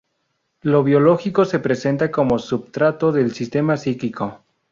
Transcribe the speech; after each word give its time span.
Lo 0.63 0.83
biológico 0.83 1.45
se 1.45 1.59
presenta 1.59 2.09
como 2.09 2.39
substrato 2.39 3.11
del 3.11 3.35
sistema 3.35 3.77
psíquico. 3.77 4.41